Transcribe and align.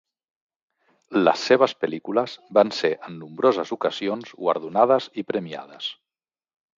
Les 1.25 1.43
seves 1.49 1.75
pel·lícules 1.83 2.33
van 2.59 2.73
ser 2.79 2.91
en 3.09 3.19
nombroses 3.25 3.73
ocasions 3.77 4.33
guardonades 4.43 5.09
i 5.23 5.27
premiades. 5.33 5.91